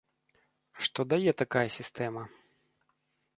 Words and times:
Што 0.85 1.05
дае 1.13 1.31
такая 1.43 1.63
сістэма? 1.77 2.23